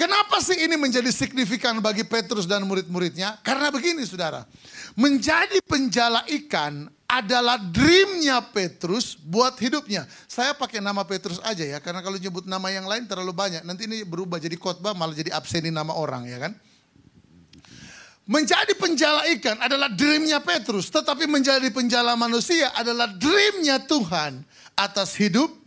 [0.00, 3.36] Kenapa sih ini menjadi signifikan bagi Petrus dan murid-muridnya?
[3.44, 4.48] Karena begini saudara,
[4.96, 10.08] menjadi penjala ikan adalah dreamnya Petrus buat hidupnya.
[10.24, 13.60] Saya pakai nama Petrus aja ya, karena kalau nyebut nama yang lain terlalu banyak.
[13.60, 16.56] Nanti ini berubah jadi khotbah malah jadi absenin nama orang ya kan.
[18.24, 24.48] Menjadi penjala ikan adalah dreamnya Petrus, tetapi menjadi penjala manusia adalah dreamnya Tuhan
[24.80, 25.59] atas hidup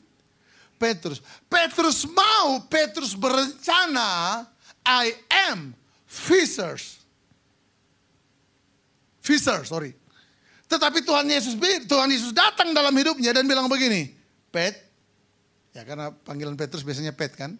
[0.80, 1.24] Petrus.
[1.50, 4.44] Petrus mau, Petrus berencana,
[4.84, 5.16] I
[5.50, 5.74] am
[6.06, 7.00] fishers.
[9.24, 9.96] Fisher, sorry
[10.74, 11.54] tetapi Tuhan Yesus
[11.86, 14.10] Tuhan Yesus datang dalam hidupnya dan bilang begini,
[14.50, 14.74] Pet,
[15.70, 17.54] ya karena panggilan Petrus biasanya Pet kan,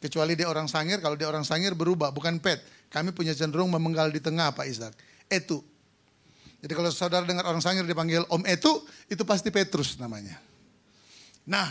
[0.00, 2.64] kecuali dia orang sangir, kalau dia orang sangir berubah, bukan Pet.
[2.88, 4.94] Kami punya cenderung memenggal di tengah Pak Ishak.
[5.28, 5.60] Etu.
[6.64, 8.80] Jadi kalau saudara dengar orang sangir dipanggil Om Etu,
[9.12, 10.40] itu pasti Petrus namanya.
[11.44, 11.68] Nah,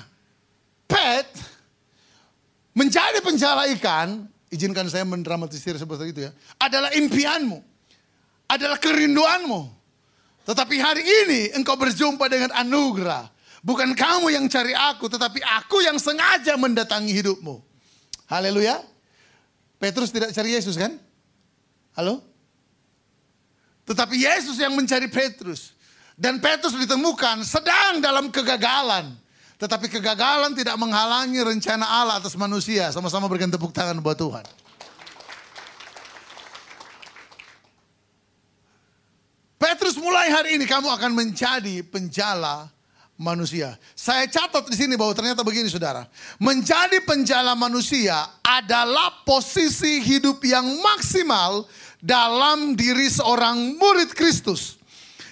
[0.87, 1.29] Pet
[2.73, 7.61] menjadi penjala ikan, izinkan saya mendramatisir seperti itu ya, adalah impianmu,
[8.49, 9.69] adalah kerinduanmu.
[10.43, 13.31] Tetapi hari ini engkau berjumpa dengan anugerah.
[13.63, 17.63] Bukan kamu yang cari aku, tetapi aku yang sengaja mendatangi hidupmu.
[18.27, 18.83] Haleluya.
[19.79, 20.99] Petrus tidak cari Yesus kan?
[21.95, 22.19] Halo?
[23.87, 25.71] Tetapi Yesus yang mencari Petrus.
[26.19, 29.15] Dan Petrus ditemukan sedang dalam kegagalan.
[29.61, 32.89] Tetapi kegagalan tidak menghalangi rencana Allah atas manusia.
[32.89, 34.43] Sama-sama berikan tepuk tangan buat Tuhan.
[39.63, 42.67] Petrus mulai hari ini kamu akan menjadi penjala
[43.15, 43.79] manusia.
[43.95, 46.03] Saya catat di sini bahwa ternyata begini saudara.
[46.35, 51.63] Menjadi penjala manusia adalah posisi hidup yang maksimal
[52.03, 54.75] dalam diri seorang murid Kristus.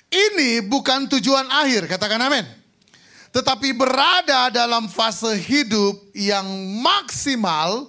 [0.08, 2.61] Ini bukan tujuan akhir, katakan amin.
[3.32, 6.44] Tetapi berada dalam fase hidup yang
[6.84, 7.88] maksimal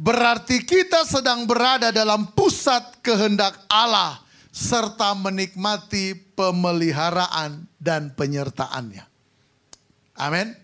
[0.00, 4.16] berarti kita sedang berada dalam pusat kehendak Allah
[4.48, 9.04] serta menikmati pemeliharaan dan penyertaannya.
[10.18, 10.56] Amin.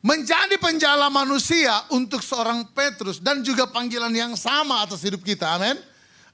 [0.00, 5.48] Menjadi penjala manusia untuk seorang Petrus dan juga panggilan yang sama atas hidup kita.
[5.56, 5.76] Amin.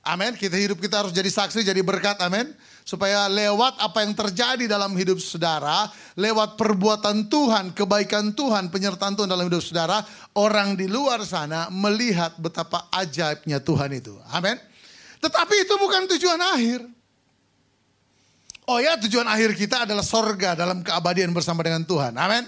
[0.07, 0.35] Amin.
[0.39, 2.19] Kita hidup kita harus jadi saksi, jadi berkat.
[2.23, 2.55] Amin.
[2.87, 9.27] Supaya lewat apa yang terjadi dalam hidup saudara, lewat perbuatan Tuhan, kebaikan Tuhan, penyertaan Tuhan
[9.27, 10.07] dalam hidup saudara,
[10.39, 14.15] orang di luar sana melihat betapa ajaibnya Tuhan itu.
[14.31, 14.55] Amin.
[15.19, 16.87] Tetapi itu bukan tujuan akhir.
[18.71, 22.15] Oh ya tujuan akhir kita adalah sorga dalam keabadian bersama dengan Tuhan.
[22.15, 22.47] Amin.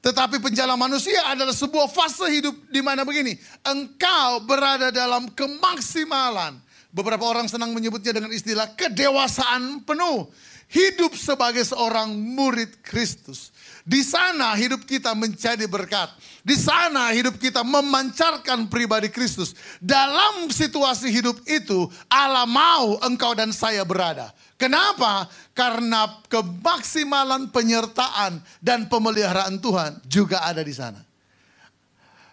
[0.00, 3.36] Tetapi penjala manusia adalah sebuah fase hidup di mana begini.
[3.60, 6.56] Engkau berada dalam kemaksimalan.
[6.90, 10.26] Beberapa orang senang menyebutnya dengan istilah kedewasaan penuh.
[10.70, 13.50] Hidup sebagai seorang murid Kristus.
[13.82, 16.14] Di sana hidup kita menjadi berkat.
[16.46, 19.58] Di sana hidup kita memancarkan pribadi Kristus.
[19.82, 24.30] Dalam situasi hidup itu Allah mau engkau dan saya berada.
[24.54, 25.26] Kenapa?
[25.58, 31.09] Karena kemaksimalan penyertaan dan pemeliharaan Tuhan juga ada di sana.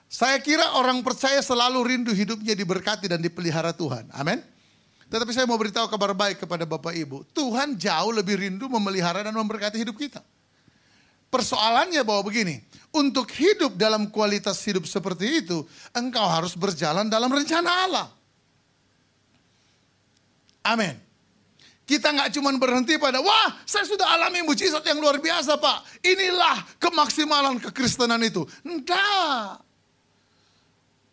[0.07, 4.07] Saya kira orang percaya selalu rindu hidupnya diberkati dan dipelihara Tuhan.
[4.15, 4.39] Amin.
[5.07, 7.27] Tetapi saya mau beritahu kabar baik kepada Bapak Ibu.
[7.31, 10.23] Tuhan jauh lebih rindu memelihara dan memberkati hidup kita.
[11.27, 12.63] Persoalannya bahwa begini,
[12.95, 18.07] untuk hidup dalam kualitas hidup seperti itu, engkau harus berjalan dalam rencana Allah.
[20.63, 20.95] Amin.
[21.87, 26.03] Kita nggak cuma berhenti pada, wah saya sudah alami mujizat yang luar biasa pak.
[26.03, 28.43] Inilah kemaksimalan kekristenan itu.
[28.63, 29.66] Enggak.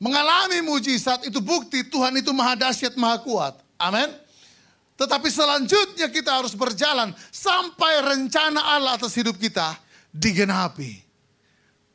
[0.05, 3.57] Mengalami mujizat itu bukti Tuhan itu maha dahsyat, maha kuat.
[3.81, 4.13] Amin.
[5.01, 9.73] Tetapi selanjutnya kita harus berjalan sampai rencana Allah atas hidup kita
[10.13, 11.01] digenapi.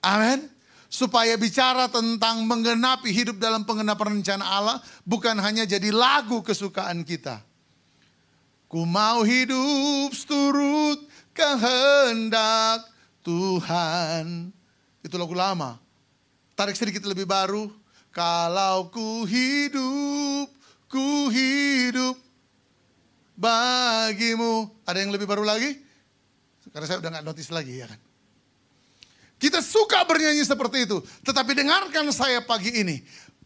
[0.01, 0.49] Amin.
[0.89, 7.45] Supaya bicara tentang menggenapi hidup dalam pengenapan rencana Allah bukan hanya jadi lagu kesukaan kita
[8.69, 11.01] Ku mau hidup seturut
[11.33, 12.85] kehendak
[13.25, 14.53] Tuhan.
[15.01, 15.81] Itu lagu lama.
[16.53, 17.65] Tarik sedikit lebih baru.
[18.09, 20.49] Kalau ku hidup,
[20.89, 22.17] ku hidup
[23.39, 24.67] bagimu.
[24.83, 25.79] Ada yang lebih baru lagi?
[26.69, 27.99] Karena saya udah gak notice lagi ya kan.
[29.39, 30.99] Kita suka bernyanyi seperti itu.
[31.23, 32.99] Tetapi dengarkan saya pagi ini.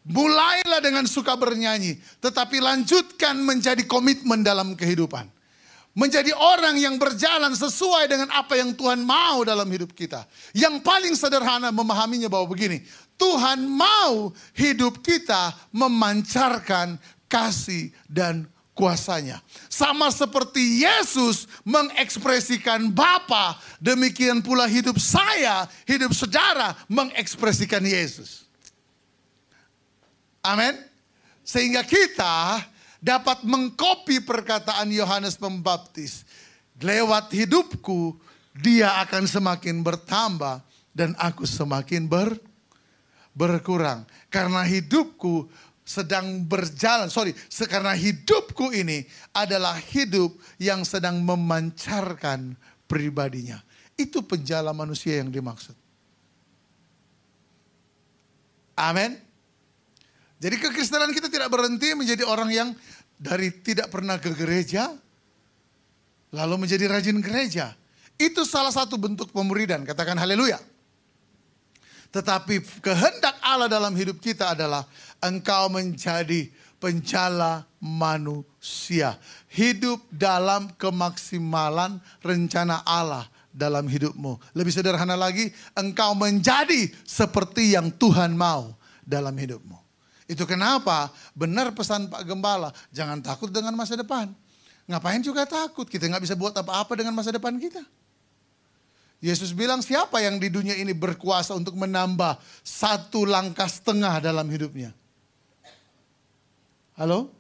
[0.04, 5.32] Mulailah dengan suka bernyanyi, tetapi lanjutkan menjadi komitmen dalam kehidupan.
[5.96, 10.28] Menjadi orang yang berjalan sesuai dengan apa yang Tuhan mau dalam hidup kita.
[10.52, 12.84] Yang paling sederhana memahaminya bahwa begini,
[13.24, 17.00] Tuhan mau hidup kita memancarkan
[17.32, 18.44] kasih dan
[18.76, 19.40] kuasanya.
[19.72, 28.44] Sama seperti Yesus mengekspresikan Bapa, demikian pula hidup saya, hidup saudara mengekspresikan Yesus.
[30.44, 30.76] Amin.
[31.48, 32.60] Sehingga kita
[33.00, 36.28] dapat mengkopi perkataan Yohanes Pembaptis.
[36.84, 38.20] Lewat hidupku
[38.60, 40.60] dia akan semakin bertambah
[40.92, 42.36] dan aku semakin ber,
[43.34, 44.06] berkurang.
[44.30, 45.50] Karena hidupku
[45.84, 47.36] sedang berjalan, sorry,
[47.68, 49.04] karena hidupku ini
[49.36, 52.56] adalah hidup yang sedang memancarkan
[52.88, 53.60] pribadinya.
[54.00, 55.76] Itu penjala manusia yang dimaksud.
[58.74, 59.22] Amin.
[60.42, 62.70] Jadi kekristenan kita tidak berhenti menjadi orang yang
[63.16, 64.92] dari tidak pernah ke gereja,
[66.34, 67.78] lalu menjadi rajin gereja.
[68.18, 70.60] Itu salah satu bentuk pemuridan, katakan haleluya.
[72.14, 74.86] Tetapi kehendak Allah dalam hidup kita adalah
[75.18, 76.46] engkau menjadi
[76.78, 79.18] pencala manusia.
[79.50, 84.38] Hidup dalam kemaksimalan rencana Allah dalam hidupmu.
[84.54, 89.82] Lebih sederhana lagi, engkau menjadi seperti yang Tuhan mau dalam hidupmu.
[90.30, 94.30] Itu kenapa benar pesan Pak Gembala, jangan takut dengan masa depan.
[94.86, 97.80] Ngapain juga takut, kita nggak bisa buat apa-apa dengan masa depan kita.
[99.24, 104.92] Yesus bilang siapa yang di dunia ini berkuasa untuk menambah satu langkah setengah dalam hidupnya?
[107.00, 107.32] Halo?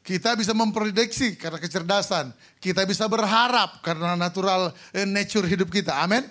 [0.00, 2.32] Kita bisa memprediksi karena kecerdasan.
[2.64, 5.92] Kita bisa berharap karena natural eh, nature hidup kita.
[6.00, 6.24] Amin.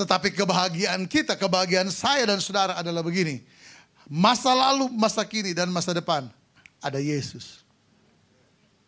[0.00, 3.44] Tetapi kebahagiaan kita, kebahagiaan saya dan saudara adalah begini.
[4.08, 6.32] Masa lalu, masa kini, dan masa depan
[6.80, 7.60] ada Yesus.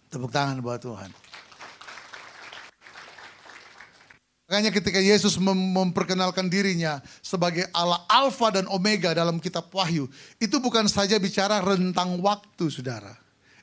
[0.09, 1.26] Tepuk tangan buat Tuhan.
[4.47, 10.07] Makanya ketika Yesus mem memperkenalkan dirinya sebagai Allah Alfa dan Omega dalam kitab Wahyu,
[10.39, 13.11] itu bukan saja bicara rentang waktu, saudara.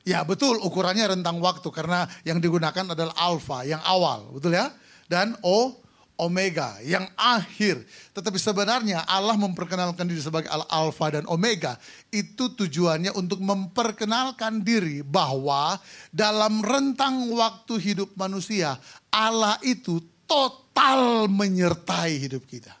[0.04, 4.68] Ya betul ukurannya rentang waktu karena yang digunakan adalah Alfa, yang awal, betul ya?
[5.08, 5.72] Dan O,
[6.20, 7.80] Omega, yang akhir.
[8.12, 11.80] Tetapi sebenarnya Allah memperkenalkan diri sebagai Allah Alfa dan Omega.
[12.12, 15.80] Itu tujuannya untuk memperkenalkan diri bahwa
[16.12, 18.76] dalam rentang waktu hidup manusia,
[19.10, 22.72] Allah itu total menyertai hidup kita.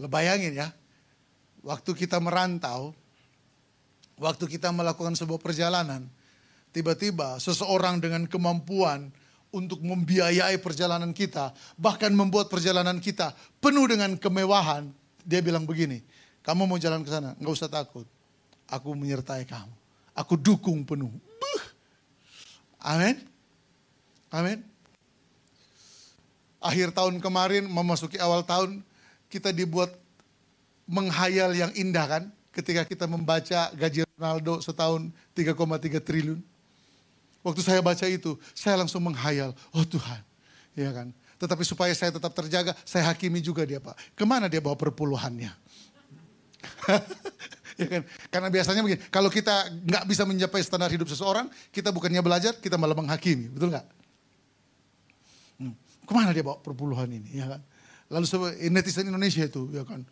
[0.00, 0.68] Lo bayangin ya,
[1.60, 2.96] waktu kita merantau,
[4.16, 6.08] waktu kita melakukan sebuah perjalanan,
[6.72, 9.12] tiba-tiba seseorang dengan kemampuan
[9.50, 14.88] untuk membiayai perjalanan kita, bahkan membuat perjalanan kita penuh dengan kemewahan,
[15.26, 16.00] dia bilang begini,
[16.40, 18.06] kamu mau jalan ke sana, nggak usah takut,
[18.70, 19.74] aku menyertai kamu,
[20.16, 21.12] aku dukung penuh.
[22.80, 23.20] Amin.
[24.32, 24.69] Amin
[26.60, 28.84] akhir tahun kemarin memasuki awal tahun
[29.32, 29.90] kita dibuat
[30.84, 36.40] menghayal yang indah kan ketika kita membaca gaji Ronaldo setahun 3,3 triliun.
[37.40, 40.20] Waktu saya baca itu, saya langsung menghayal, oh Tuhan,
[40.76, 41.08] ya kan.
[41.40, 43.96] Tetapi supaya saya tetap terjaga, saya hakimi juga dia Pak.
[44.12, 45.48] Ke mana dia bawa perpuluhannya?
[47.80, 48.02] ya kan?
[48.28, 52.76] Karena biasanya begini, kalau kita nggak bisa mencapai standar hidup seseorang, kita bukannya belajar, kita
[52.76, 53.88] malah menghakimi, betul nggak?
[56.10, 57.62] Ke mana dia bawa perpuluhan ini, ya kan?
[58.10, 58.26] Lalu
[58.74, 60.02] netizen Indonesia itu, ya kan?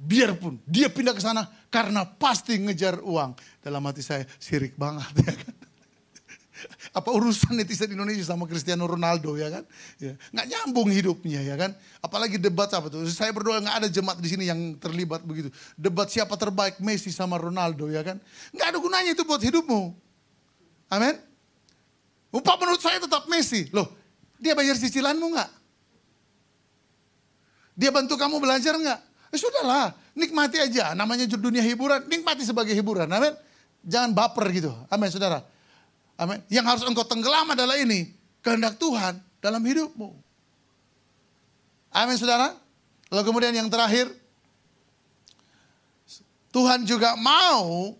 [0.00, 3.36] Biarpun dia pindah ke sana karena pasti ngejar uang.
[3.60, 5.52] Dalam hati saya sirik banget, ya kan?
[6.98, 9.68] Apa urusan netizen Indonesia sama Cristiano Ronaldo ya kan?
[10.00, 11.76] Ya, nggak nyambung hidupnya ya kan?
[12.00, 13.04] Apalagi debat apa tuh?
[13.12, 15.52] Saya berdoa nggak ada jemaat di sini yang terlibat begitu.
[15.76, 18.16] Debat siapa terbaik Messi sama Ronaldo ya kan?
[18.56, 19.92] Nggak ada gunanya itu buat hidupmu.
[20.88, 21.20] Amin.
[22.32, 23.68] Upah menurut saya tetap Messi.
[23.76, 24.01] Loh,
[24.42, 25.50] dia bayar cicilanmu nggak?
[27.78, 29.00] Dia bantu kamu belajar nggak?
[29.32, 30.92] Eh sudahlah, nikmati aja.
[30.98, 33.06] Namanya dunia hiburan, nikmati sebagai hiburan.
[33.06, 33.32] Amin.
[33.86, 34.74] Jangan baper gitu.
[34.90, 35.46] Amin, saudara.
[36.18, 36.42] Amin.
[36.52, 38.12] Yang harus engkau tenggelam adalah ini.
[38.42, 40.10] Kehendak Tuhan dalam hidupmu.
[41.94, 42.52] Amin, saudara.
[43.08, 44.10] Lalu kemudian yang terakhir.
[46.52, 47.96] Tuhan juga mau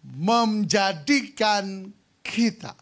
[0.00, 1.92] menjadikan
[2.24, 2.72] kita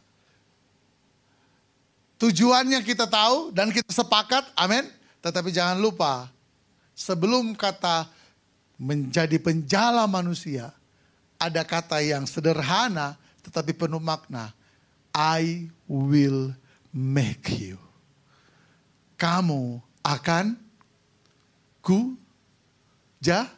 [2.18, 4.90] Tujuannya kita tahu dan kita sepakat, amin.
[5.22, 6.26] Tetapi jangan lupa,
[6.90, 8.10] sebelum kata
[8.74, 10.74] menjadi penjala manusia,
[11.38, 13.14] ada kata yang sederhana
[13.46, 14.50] tetapi penuh makna.
[15.14, 16.52] I will
[16.90, 17.78] make you.
[19.18, 20.58] Kamu akan
[21.82, 22.18] ku
[23.22, 23.50] jadikan.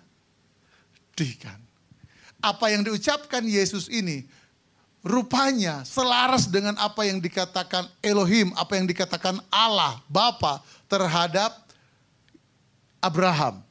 [2.41, 4.25] Apa yang diucapkan Yesus ini
[5.01, 11.57] rupanya selaras dengan apa yang dikatakan Elohim, apa yang dikatakan Allah, Bapa terhadap
[13.01, 13.65] Abraham.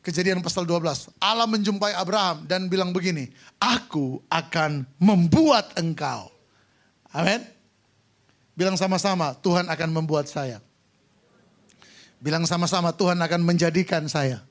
[0.00, 1.12] Kejadian pasal 12.
[1.20, 3.28] Allah menjumpai Abraham dan bilang begini,
[3.60, 6.32] "Aku akan membuat engkau."
[7.12, 7.44] Amin.
[8.56, 10.60] Bilang sama-sama, Tuhan akan membuat saya.
[12.20, 14.44] Bilang sama-sama, Tuhan akan menjadikan saya.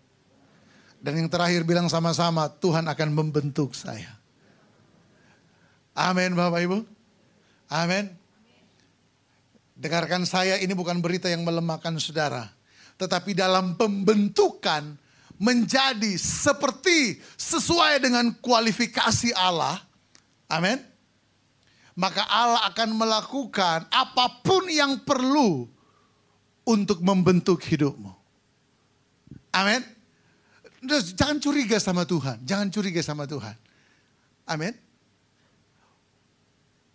[1.00, 4.19] Dan yang terakhir bilang sama-sama, Tuhan akan membentuk saya.
[6.00, 6.80] Amin Bapak Ibu.
[7.68, 8.08] Amin.
[9.76, 12.48] Dengarkan saya ini bukan berita yang melemahkan saudara.
[12.96, 14.96] Tetapi dalam pembentukan
[15.40, 19.80] menjadi seperti sesuai dengan kualifikasi Allah.
[20.48, 20.80] Amin.
[22.00, 25.68] Maka Allah akan melakukan apa pun yang perlu
[26.64, 28.12] untuk membentuk hidupmu.
[29.52, 29.84] Amin.
[31.16, 32.40] Jangan curiga sama Tuhan.
[32.48, 33.56] Jangan curiga sama Tuhan.
[34.48, 34.89] Amin.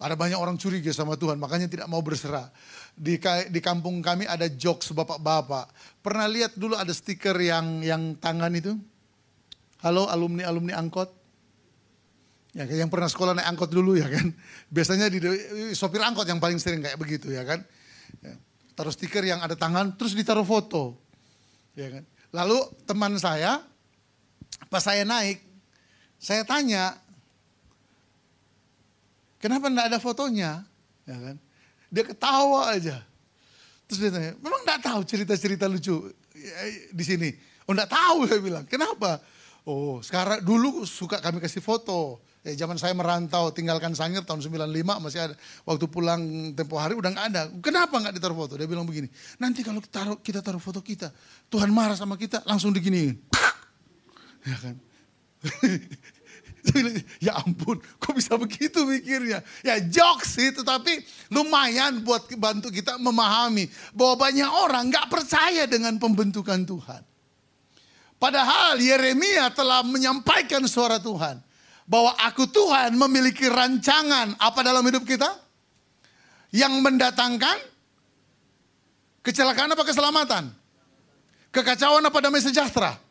[0.05, 2.53] Ada banyak orang curiga sama Tuhan, makanya tidak mau berserah.
[2.93, 3.17] Di,
[3.49, 5.73] di kampung kami ada jokes bapak-bapak.
[6.05, 8.77] Pernah lihat dulu ada stiker yang yang tangan itu?
[9.81, 11.09] Halo alumni-alumni angkot.
[12.53, 14.29] Ya, yang pernah sekolah naik angkot dulu ya kan.
[14.77, 15.25] Biasanya di
[15.73, 17.65] sopir angkot yang paling sering kayak begitu ya kan.
[18.21, 18.37] Ya,
[18.77, 21.01] taruh stiker yang ada tangan, terus ditaruh foto.
[21.73, 22.05] Ya kan.
[22.29, 23.65] Lalu teman saya,
[24.69, 25.41] pas saya naik,
[26.21, 26.93] saya tanya,
[29.45, 30.65] Kenapa enggak ada fotonya?
[31.05, 31.37] Ya kan?
[31.93, 33.05] Dia ketawa aja.
[33.85, 36.09] Terus dia tanya, memang enggak tahu cerita-cerita lucu
[36.89, 37.29] di sini?
[37.69, 38.65] Oh enggak tahu saya bilang.
[38.65, 39.21] Kenapa?
[39.69, 42.25] Oh sekarang dulu suka kami kasih foto.
[42.45, 45.35] Ya, zaman saya merantau tinggalkan Sangir tahun 95 masih ada.
[45.69, 47.43] Waktu pulang tempo hari udah nggak ada.
[47.61, 48.57] Kenapa nggak ditaruh foto?
[48.57, 49.13] Dia bilang begini.
[49.37, 51.13] Nanti kalau kita taruh, kita taruh foto kita,
[51.53, 53.21] Tuhan marah sama kita, langsung diginiin.
[54.45, 54.77] Ya kan?
[57.27, 59.45] ya ampun, kok bisa begitu mikirnya?
[59.61, 66.01] Ya jokes sih, tetapi lumayan buat bantu kita memahami bahwa banyak orang nggak percaya dengan
[66.01, 67.03] pembentukan Tuhan.
[68.17, 71.37] Padahal Yeremia telah menyampaikan suara Tuhan
[71.85, 75.29] bahwa aku Tuhan memiliki rancangan apa dalam hidup kita
[76.49, 77.61] yang mendatangkan
[79.21, 80.45] kecelakaan apa keselamatan,
[81.53, 83.04] kekacauan apa damai sejahtera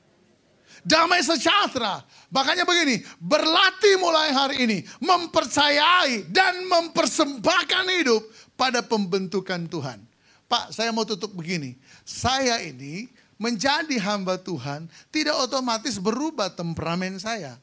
[0.85, 2.03] damai sejahtera.
[2.29, 8.21] Makanya begini, berlatih mulai hari ini, mempercayai dan mempersembahkan hidup
[8.53, 9.99] pada pembentukan Tuhan.
[10.45, 11.73] Pak, saya mau tutup begini.
[12.05, 13.09] Saya ini
[13.41, 17.57] menjadi hamba Tuhan tidak otomatis berubah temperamen saya.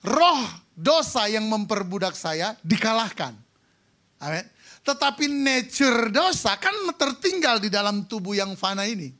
[0.00, 3.36] Roh dosa yang memperbudak saya dikalahkan.
[4.20, 4.44] Amin.
[4.80, 9.19] Tetapi nature dosa kan tertinggal di dalam tubuh yang fana ini.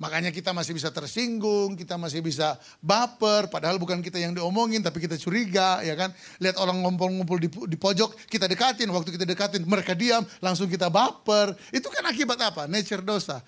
[0.00, 4.96] Makanya kita masih bisa tersinggung, kita masih bisa baper, padahal bukan kita yang diomongin, tapi
[4.96, 6.08] kita curiga, ya kan?
[6.40, 10.88] Lihat orang ngumpul-ngumpul di, di pojok, kita dekatin, waktu kita dekatin, mereka diam, langsung kita
[10.88, 11.52] baper.
[11.68, 12.64] Itu kan akibat apa?
[12.64, 13.44] Nature dosa.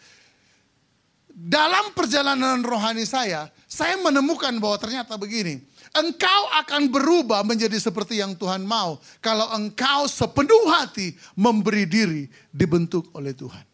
[1.32, 5.56] Dalam perjalanan rohani saya, saya menemukan bahwa ternyata begini,
[5.96, 13.08] engkau akan berubah menjadi seperti yang Tuhan mau kalau engkau sepenuh hati memberi diri dibentuk
[13.16, 13.71] oleh Tuhan.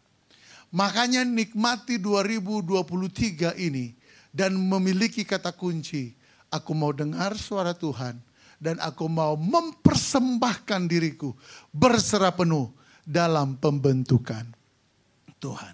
[0.69, 3.97] Makanya nikmati 2023 ini
[4.29, 6.13] dan memiliki kata kunci.
[6.49, 8.17] Aku mau dengar suara Tuhan
[8.57, 11.33] dan aku mau mempersembahkan diriku
[11.69, 12.73] berserah penuh
[13.05, 14.49] dalam pembentukan
[15.37, 15.73] Tuhan.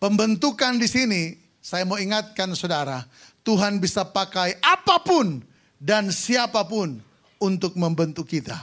[0.00, 1.22] Pembentukan di sini
[1.60, 3.04] saya mau ingatkan saudara,
[3.44, 5.44] Tuhan bisa pakai apa pun
[5.76, 6.96] dan siapa pun
[7.40, 8.56] untuk membentuk kita.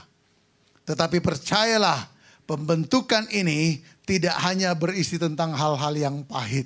[0.82, 2.10] Tetapi percayalah,
[2.46, 6.64] pembentukan ini tidak hanya berisi tentang hal-hal yang pahit.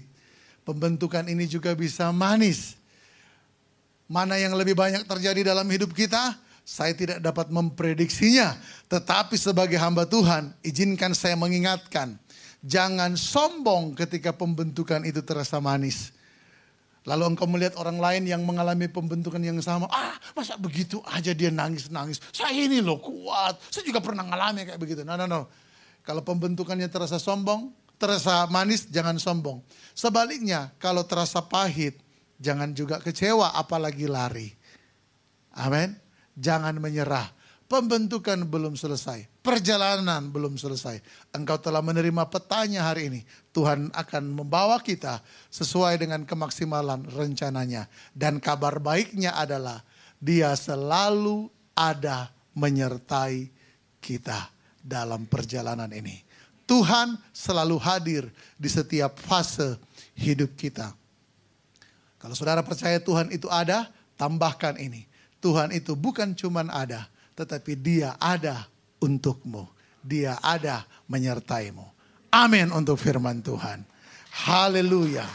[0.62, 2.78] Pembentukan ini juga bisa manis.
[4.06, 8.54] Mana yang lebih banyak terjadi dalam hidup kita, saya tidak dapat memprediksinya.
[8.86, 12.14] Tetapi sebagai hamba Tuhan, izinkan saya mengingatkan.
[12.62, 16.14] Jangan sombong ketika pembentukan itu terasa manis.
[17.02, 19.90] Lalu engkau melihat orang lain yang mengalami pembentukan yang sama.
[19.90, 22.22] Ah masa begitu aja dia nangis-nangis.
[22.30, 23.58] Saya ini loh kuat.
[23.66, 25.02] Saya juga pernah ngalami kayak begitu.
[25.02, 25.50] No, no, no.
[26.02, 29.62] Kalau pembentukannya terasa sombong, terasa manis, jangan sombong.
[29.94, 31.94] Sebaliknya, kalau terasa pahit,
[32.42, 34.50] jangan juga kecewa, apalagi lari.
[35.54, 35.94] Amin.
[36.34, 37.30] Jangan menyerah.
[37.70, 39.30] Pembentukan belum selesai.
[39.40, 41.00] Perjalanan belum selesai.
[41.32, 43.20] Engkau telah menerima petanya hari ini.
[43.54, 47.88] Tuhan akan membawa kita sesuai dengan kemaksimalan rencananya.
[48.12, 49.80] Dan kabar baiknya adalah
[50.20, 53.48] dia selalu ada menyertai
[54.04, 54.52] kita
[54.82, 56.20] dalam perjalanan ini.
[56.66, 58.22] Tuhan selalu hadir
[58.58, 59.78] di setiap fase
[60.18, 60.94] hidup kita.
[62.22, 65.10] Kalau saudara percaya Tuhan itu ada, tambahkan ini.
[65.42, 68.70] Tuhan itu bukan cuman ada, tetapi dia ada
[69.02, 69.66] untukmu.
[70.02, 71.82] Dia ada menyertaimu.
[72.30, 73.82] Amin untuk firman Tuhan.
[74.32, 75.26] Haleluya.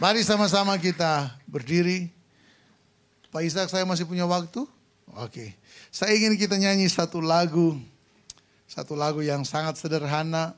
[0.00, 2.08] Mari sama-sama kita berdiri.
[3.30, 4.64] Pak Ishak saya masih punya waktu?
[5.18, 5.54] Oke.
[5.92, 7.76] Saya ingin kita nyanyi satu lagu.
[8.70, 10.54] Satu lagu yang sangat sederhana